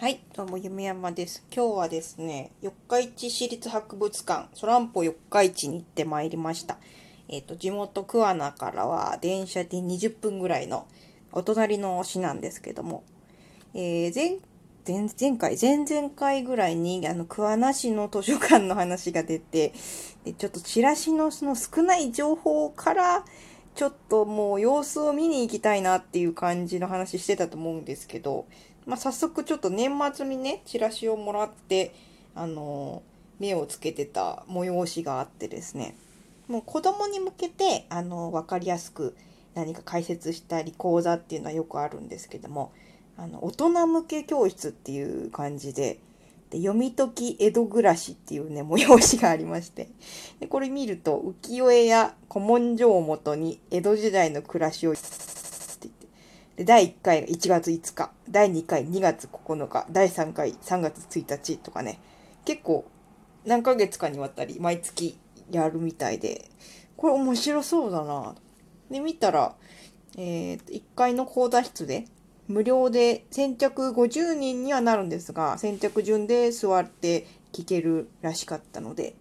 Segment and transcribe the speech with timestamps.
[0.00, 1.44] はい、どうも、夢山です。
[1.54, 6.78] 今日はですね、四日市市立博物館、ソランポ四日市に行ってまいりました。
[7.28, 10.86] えっ、と、地元桑名からは電車で20分ぐらいの
[11.32, 13.04] お隣の市なんですけども、
[13.74, 14.38] えー前、
[14.88, 19.74] 前、前回、前々回ぐらいに、あの、桑名市の図書館の話が出て、
[20.24, 23.26] で、ちょっとチラシのその少ない情報から、
[23.74, 28.46] ちょっともう様子を見に行きたいなっていう感じの話してたと思うんですけど、
[28.90, 31.94] まあ、早速ちょっと年末にね、チラシをもらって、
[32.34, 33.04] あの
[33.38, 35.94] 目をつけてた催しがあってですね、
[36.48, 39.16] もう子供に向けて、あのわかりやすく
[39.54, 42.72] 何か解説したり講座っていうのはよくあるんですけども、
[43.16, 46.00] あの、大人向け教室っていう感じで、
[46.50, 49.86] で読み解き江戸暮らしっていうね、催しがありまして。
[50.40, 54.96] で、これ見ると、浮世絵や古文書をもとに江戸時代の暮らしを
[56.60, 61.98] で、第1回が1月5日、第2回2月9日、第3回3月1日とかね、
[62.44, 62.84] 結構
[63.46, 65.16] 何ヶ月かにわたり毎月
[65.50, 66.50] やるみたいで、
[66.98, 68.34] これ面白そうだな。
[68.90, 69.54] で、見たら、
[70.18, 72.04] えー、1階の講座室で、
[72.46, 79.14] 無料で先着50人にはなるんですが、先着順で座って聞けるらしかったので、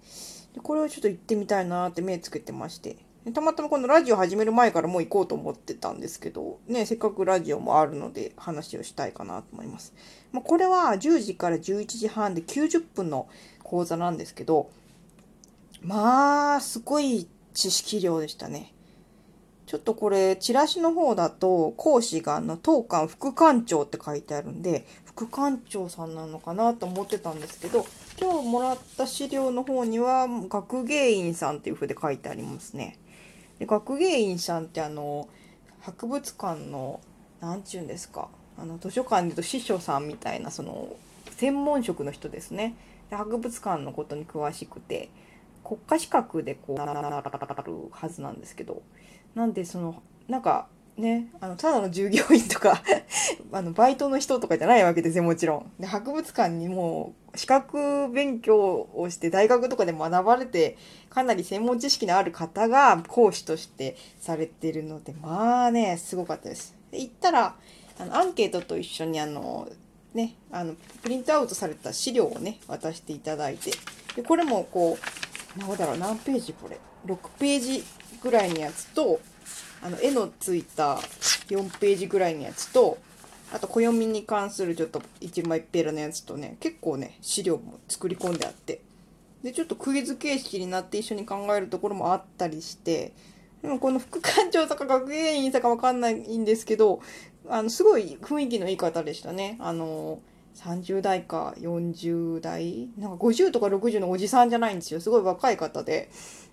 [0.54, 2.98] でこれをちょっと行ってみたいなって目つけてまして。
[3.34, 9.94] たまたまこのラジオ始める前からもう行こうと思ってたんですけど、ね、せっかくラジオもあるので話をしたいかなと思います。
[10.32, 13.28] まあ、これは10時から11時半で90分の
[13.64, 14.70] 講座なんですけど、
[15.82, 18.74] まあ、すごい知識量でしたね。
[19.70, 27.86] ちょっとこれ、チラシの方だと、講師があの、当館副館長って書いてあるんで、副館長さんなのかなと思ってたんですけど、
[28.20, 32.98] 今日もらった資料の方には、学芸員さんっていう風で書いてありますね。
[33.60, 35.28] で学芸員さんってあの、
[35.82, 37.00] 博物館の、
[37.42, 40.96] 何て言うんですか、あの、図書館で言うと司書さんみたいな、その、
[41.32, 42.76] 専門職の人ですね。
[43.10, 45.10] で博物館のことに詳しくて、
[45.64, 46.94] 国家資格でこう、なる
[47.92, 48.82] はずなんですけど、
[49.36, 50.68] なんでそのなんか
[51.00, 52.82] ねあのただの従業員とか
[53.52, 55.72] あのバイトの人とかじゃないわけですよもちろん。
[55.80, 60.78] で博物館にもう資格勉強をして大学とかで学ばれて
[61.10, 66.76] かなり専門知識のある方が講師としてされてるのでまあねすごかったです。
[66.92, 67.56] で行ったら
[67.98, 69.68] あのアンケートと一緒にあの
[70.14, 73.72] ねあのプリントアウトされた資料をね渡していただいて
[74.16, 77.84] でこれもこう何だろう何ページこれ？6ページ
[78.22, 79.20] ぐらいのやつと、
[79.82, 80.96] あの、絵のついた
[81.48, 82.98] 4ページぐらいのやつと、
[83.52, 88.82] あと、暦に関するちょっと一枚ペラのやつとね、結構ね、資料も作り込んであって、
[89.44, 93.14] で、ちょっとクイズ形式になって一緒に考えるところもあったりして、
[93.62, 97.02] でもこの副館長とか学芸員さかわかんないんですけど、
[97.48, 99.58] あの、すごい雰囲気のいい方でしたね。
[99.60, 100.20] あの、
[100.56, 102.90] 30代か40代？
[102.98, 105.00] なんか50とか60のおじさんじゃないんですよ。
[105.00, 106.10] すごい若い方で。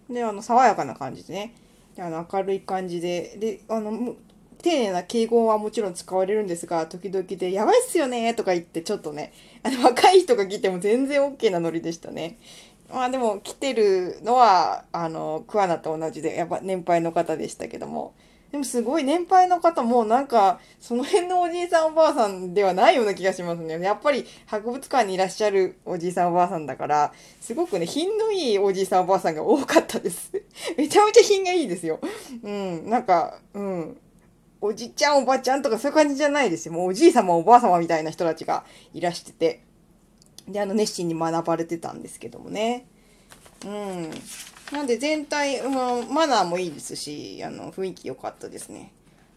[0.08, 1.54] で、あの、爽やかな感じでね。
[1.98, 3.36] あの、明るい感じで。
[3.38, 4.16] で、あの、
[4.62, 12.38] 丁寧な敬語はもちろん使われるんですが、時々で、やばいっすよねとか言って、ちょっとね、あの、若い人が来ても全然 OK なノリでしたね。
[12.92, 18.14] まあでも、来てるのは、あの、桑名と同じで、やっぱ年配の方でしたけども。
[18.52, 23.78] でもすごい年配の方もなんか、その辺のおじいさんおばあさんではないような気がしますね。
[23.80, 30.30] やっぱり博物館にいらっしゃるおじいさんおばあさんだから、すごくね、品のいいおじいさんおばあさんが多かったです。
[30.76, 32.00] めちゃめちゃ品がいいですよ。
[32.42, 33.96] うん、なんか、うん。
[34.60, 36.74] おじちゃんおばちゃんとかそういう感じじゃないですよ。
[36.74, 39.60] もうおじい様おばあ様みたいな人たちがいらしてて。
[40.48, 42.86] で、あの、熱心に学ばれてたんですけどもね。
[43.64, 44.10] うん。
[44.72, 45.72] なんで全体、うん、
[46.12, 48.92] マナーもいいですし、あの、雰囲気良かったですね。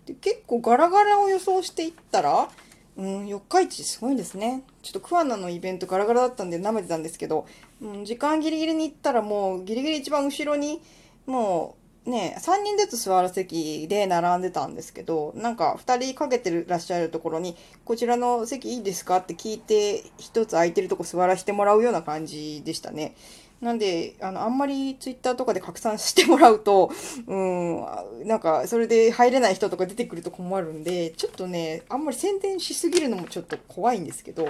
[0.05, 2.49] で結構ガラガラを予想していったら、
[2.97, 4.63] うん、四日市すごいんですね。
[4.81, 7.45] ちょっと桑名のイベントガラガラだったんで舐めてたんですけど、
[7.81, 10.81] うん、時間ギリギリに行ったらもうギリギリ一番後ろに、
[11.29, 11.75] も
[12.05, 23.15] うね、3人ずつ座る席で並んでたんですけど、なんか2人かけてらっしゃるところに、こちらの席いいですかって聞いて、一つ空いてるとこ座らせてもらうような感じでしたね。
[23.61, 26.89] なんで、あの、あんまりツイッターとかで拡散してもらうと、
[27.27, 27.85] うん、
[28.25, 34.47] なんか、それで入れない人とか出てくると困るんで、ちょっとね、あんまり宣伝しすぎるのもちょっと怖いんですけど、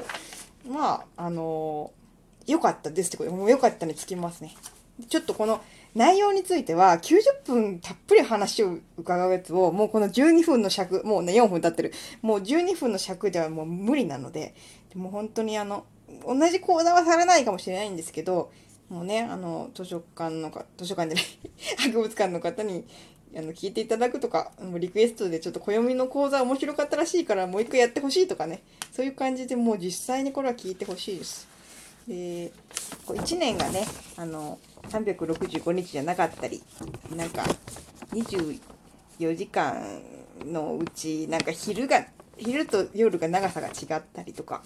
[0.69, 1.91] まあ、あの
[2.45, 4.55] 良かったですってことで、もう良かったにつきますね。
[5.07, 5.61] ちょっとこの
[5.95, 14.53] 内容については、90分たっぷり話を伺うやつを、もうこの12分の尺、もうね、4分経ってる、もう12分の尺ではもう無理なので、
[14.93, 15.85] でも本当にあの、
[16.25, 18.51] 同じ講座はされないかもしれないんですけど、
[18.89, 21.23] もうね、あの、図書館のか、図書館じゃ
[21.77, 22.85] ない、 博物館の方に
[23.35, 31.47] あの聞いていただくとかもうリクエストでちょっと暦の講座面白かったらしいからもう一回やってほしいとかねそういう感じでもう実際にこれは聞いてほしいです。
[32.07, 32.51] で
[33.05, 33.85] こう1年がね
[34.17, 34.57] あの
[34.89, 36.61] 365日じゃなかったり
[37.15, 37.43] なんか
[38.13, 40.01] 24時間
[40.45, 42.05] のうちなんか昼が
[42.37, 44.63] 昼と夜が長さが違ったりとか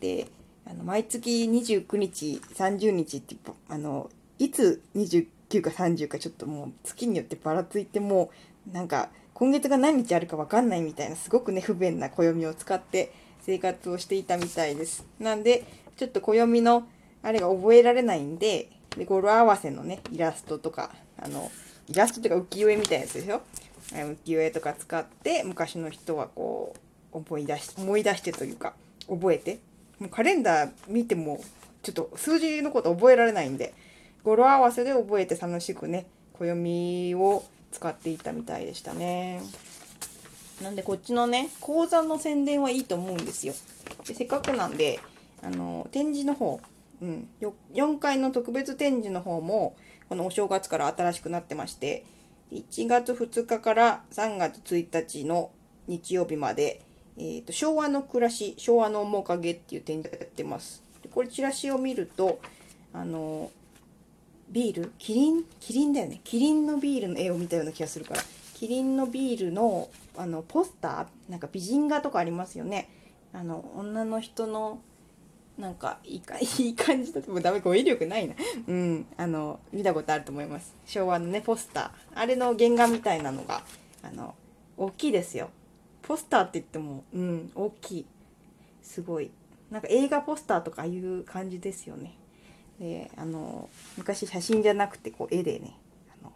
[0.00, 0.26] で
[0.66, 3.36] あの毎月29日30日って
[3.68, 8.30] あのいつ29か30かちょっともう月によってばらついても
[8.70, 15.04] うなんか今月が何日あるか分かんないみたいなすごくね不便な暦を使って生活をしていたみたいです。
[15.18, 15.64] なんで
[15.96, 16.86] ちょっと暦の
[17.22, 21.50] あれが覚えられないんでで語呂合わせのねイラストとかあの
[21.88, 23.42] イラストとか浮世絵みたいなやつですよ
[23.90, 26.74] 浮世絵とか使って昔の人はこ
[27.12, 28.74] う思い出し思い出してというか
[29.08, 29.58] 覚えて。
[30.02, 31.40] もうカレンダー見ても
[31.82, 33.72] ちょっと数字のこと覚えられないんで
[34.24, 39.40] 語呂合わせで覚えて楽しくね暦を使っていたみたいでしたね。
[40.60, 43.54] なんでこっちのね講座の宣伝はいいと思うんですよ。
[44.06, 44.98] でせっかくなんで
[45.40, 46.60] あの展示の方
[47.02, 47.28] うん、
[47.74, 49.76] 4階の特別展示の方も
[50.08, 52.04] このお正月から新しくなってまして
[52.52, 55.50] 1月2日から3月1日の
[55.88, 56.80] 日曜日まで、
[57.18, 60.84] えーと、昭和の暮らし昭和の面影っていう展示やってます。
[61.02, 62.40] でこれチラシを見ると
[62.92, 63.50] あの
[64.50, 65.44] ビールキリン？
[65.58, 66.20] キリンだよね。
[66.22, 68.22] キリンのビールの絵を見たような気がするから。
[68.54, 71.06] キリンのビールのあのポスター？
[71.30, 72.90] なんか美人画とかありますよね。
[73.32, 74.80] あの女の人の
[75.58, 78.34] なんかいいかいい感じだともうダメ語彙力ないな。
[78.66, 80.74] うんあの見たことあると思います。
[80.86, 82.18] 昭和のねポスター。
[82.18, 83.62] あれの原画みたいなのが
[84.02, 84.34] あの
[84.76, 85.50] 大きいですよ。
[86.02, 88.06] ポスターって言ってもうん大きい。
[88.82, 89.30] すごい。
[89.70, 92.14] なんか映画ポスターとかいう感じですよね。
[92.80, 95.76] であの昔写真じゃなくてこう絵でね
[96.10, 96.32] あの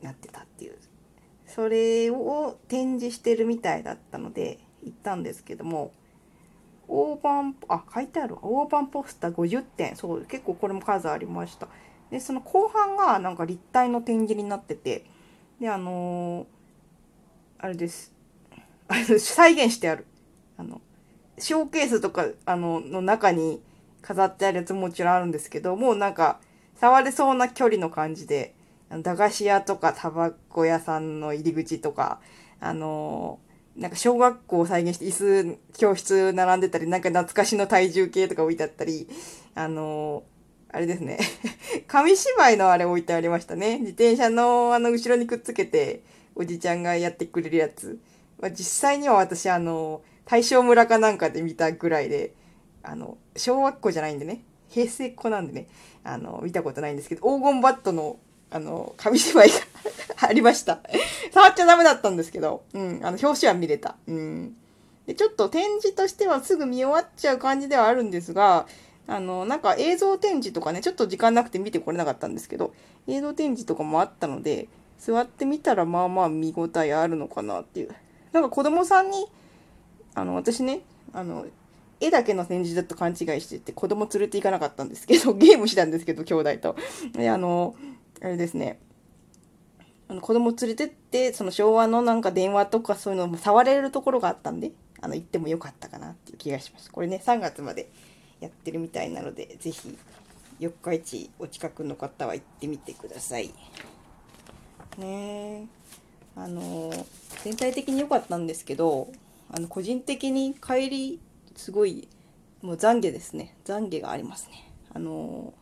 [0.00, 0.78] なってたっていう。
[1.46, 5.92] それを展示してるみたいだったので行ったんですけども
[6.90, 9.94] 大判、あ、書いてある大判ポスター50点。
[9.94, 11.68] そう、結構これも数ありました。
[12.10, 15.04] で、その後半がなんか立体の展示になってて、
[15.60, 16.46] で、あのー、
[17.58, 18.12] あれです。
[18.88, 20.06] あれ再現してある。
[20.58, 20.80] あの、
[21.38, 23.62] ショーケースとか、あの、の中に
[24.02, 26.40] 飾ってあるやつももちろんあるんですけど、もうなんか、
[26.80, 28.54] 触れそうな距離の感じで、
[28.90, 32.20] 駄菓子屋とかタバコ屋さんの入り口とか、
[32.58, 39.08] あのーなんか小学校を再現して椅子、教室並んでたり、なんか懐かしの体重計とか置いてあったり、
[39.54, 41.18] あのー、あれですね。
[41.86, 43.78] 紙芝居のあれ置いてありましたね。
[43.78, 46.02] 自転車のあの後ろにくっつけて、
[46.34, 47.98] おじちゃんがやってくれるやつ。
[48.40, 52.34] まあ、実際には私、あの、大正村かなんかで見たぐらいで、
[52.82, 55.66] あの、小学校じゃないんでね、平成っ子なんでね、
[56.04, 58.18] あの、見たことないんですけど、黄金バットの
[58.52, 59.54] あの、紙芝居が
[60.20, 60.80] ありました。
[61.32, 63.96] 触っちゃダメだったんですけど、うん、あの、表紙は見れた。
[64.06, 64.56] うん。
[65.06, 68.66] で、ちょっと展示としてはすぐ見終わっちゃう感じではあるんですが、
[69.06, 72.72] あの、なんか映像展示とかね、ちょっと時間なくて見てこれなかったんですけど、
[73.06, 74.68] 映像展示とかもあったので、
[74.98, 77.94] 座ってみたらまあまあ見応えあるのかなっていう。
[78.32, 79.26] なんか子供さんに、
[80.14, 81.46] あの、私ね、あの、
[82.00, 86.76] 絵だけの展示だと勘違いしてて、子供連れて行かなかったんですけど、 ゲームしたんですけど、兄弟と。
[87.12, 87.74] で、あの、
[88.22, 88.78] あれですね
[90.10, 96.90] あの子供連れてってその昭和のなんか電話とかそういうのも触れるところがあったんであの行ってもよかったかなっていう気がします。
[96.90, 97.88] これね3月まで
[98.40, 99.96] やってるみたいなので是非
[100.58, 103.54] 四日市お近くの方は行ってみてください。
[104.98, 105.68] ね。
[106.34, 106.92] あの
[107.44, 109.08] 全体的に良かったんですけど
[109.52, 111.20] あの個人的に帰り
[111.54, 112.08] すごい
[112.62, 113.54] もう懺悔ですね。
[113.64, 114.72] 懺悔がありますね。
[114.92, 115.54] あの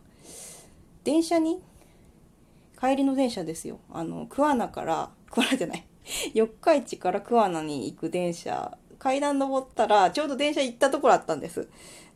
[1.04, 1.60] 電車に
[2.78, 3.80] 帰りの電車ですよ。
[3.90, 5.84] あの、桑名から、桑名じゃない。
[6.32, 11.68] 四日市から桑名に行く電車、階段登ったら、ちょうど電車行ったところあったんです。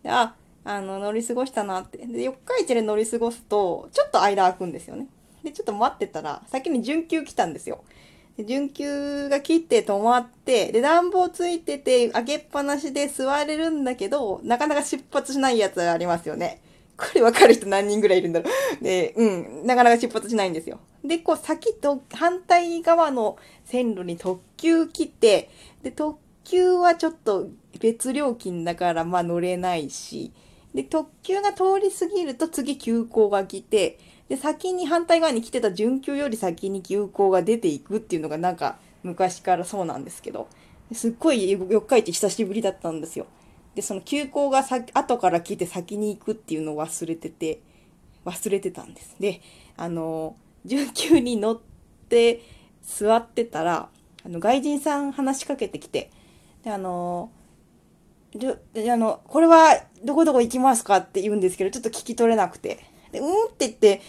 [0.03, 1.99] であ、あの、乗り過ごしたなって。
[1.99, 5.09] で、四日市で乗り過ごすと、ちょっと間空くんですよね。
[5.43, 7.83] で、ちょっと待ってたら、先に準急来たんですよ。
[8.37, 16.61] で準急が切って止まって、で、暖房ついてて、開けっぱなしで座れるんだけど、なかなか出発しないやつありますよね。
[16.97, 18.85] これ分かる人何人ぐらいいるんだろう。
[18.85, 20.79] で、うん、なかなか出発しないんですよ。
[21.05, 25.51] で、こう先と反対側の線路に特急来て、
[25.83, 27.49] で、特急はちょっと
[27.81, 30.33] 別料金だからまあ乗れないし、
[30.75, 40.49] で、特急が通り過ぎると次急行が来て、で、先に反対側に来てた準急より先に急行が出ていくっていうのがなんか昔からそうなんですけど、
[40.93, 43.27] すっごい四日市久しぶりだったんですよ。
[43.75, 47.61] で、その休校がさ後から来て先に行くっていうのを忘れてて、
[48.25, 49.17] 忘れてたんです。
[49.19, 49.41] で、
[49.77, 51.61] あの、準急に乗っ
[52.09, 52.43] て、
[52.83, 53.89] 座ってたら、
[54.25, 56.11] あの、外人さん話しかけてきて、
[56.65, 57.31] で、あの、
[58.35, 62.81] で、あの、これはどこどこ行きますかって言うんですけど、ちょっと聞き取れなくて。
[63.13, 64.01] で、うんって言って、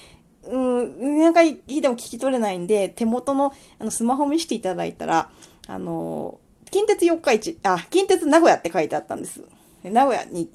[0.46, 5.29] うん、何回聞いても聞き取れないんで、手元のあのスマホ見せていただいたら、
[5.67, 6.39] あの、
[6.74, 9.44] 近鉄四日市、あ、近鉄名古屋って書いてあったんです。
[9.84, 10.50] 名古屋に、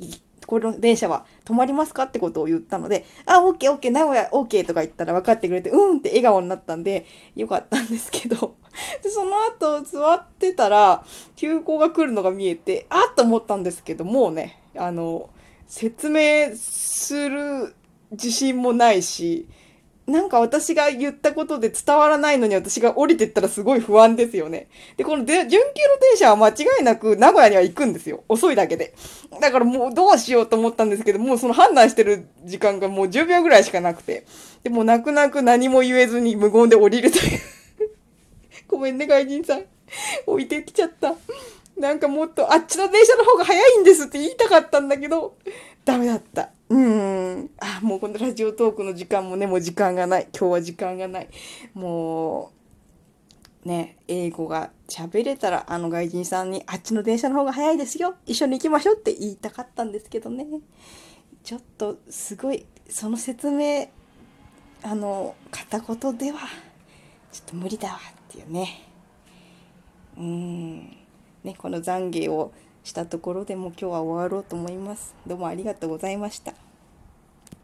[0.48, 7.06] この電車は止まりますかってことを言ったので、あ、オッケーオッケー、名古屋オッケーとか言ったら分かってくれて、うんって笑顔になったんで、
[7.36, 8.56] よかったんですけど、
[9.00, 11.04] で、その後座ってたら、
[11.36, 15.30] 急行が来るのが見えて、あっと思ったんですけど、もうね、あの、
[15.68, 17.76] 説明する
[18.10, 19.46] 自信もないし、
[20.08, 24.68] なんか私が言ったことで伝わらないのに私が降りてったらすごい不安ですよね。
[24.96, 25.64] で、こので準急の
[26.00, 28.24] 電車は間違いなく名古屋には行くんですよ。
[28.26, 28.94] 遅いだけで。
[29.38, 34.24] だからもうどうしようと思ったんですけど、もうその判断してる時間がもう10秒ぐらいしかなくて。
[34.62, 37.40] で、も泣く泣く何も言えずに無言で降りるという。
[38.66, 39.64] ごめんね、外人さん。
[40.26, 41.16] 置いてきちゃった。
[41.76, 45.36] なんかもっとあっちの電車の方が早いんですって言いたかったんだけど、
[45.84, 46.48] ダメだった。
[46.70, 47.50] うん。
[47.60, 50.28] あ、もうこのラジオトークの時間もね、もう時間がない。
[50.38, 51.28] 今日は時間がない。
[51.72, 52.52] も
[53.64, 58.16] う、ね、英語が喋れたら、あの外人さんに、あっちの電車の方が早いですよ。
[58.26, 60.46] 一緒に行きましょうって言いたかったんですけどね。
[61.42, 63.88] ちょっと、すごい、その説明、
[64.82, 66.40] あの、片言では、
[67.32, 68.82] ちょっと無理だわっていうね。
[70.18, 70.78] うん。
[71.44, 72.52] ね、この懺悔を
[72.88, 75.14] したところでも今日は終わろうと思います。
[75.26, 76.67] どうもありがとうございました。